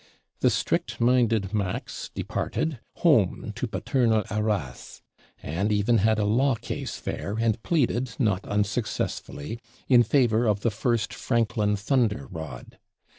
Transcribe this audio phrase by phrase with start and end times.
[0.39, 5.03] The strict minded Max departed, home to paternal Arras;
[5.43, 10.71] and even had a Law case there, and pleaded, not unsuccessfully, "in favor of the
[10.71, 12.79] first Franklin thunder rod."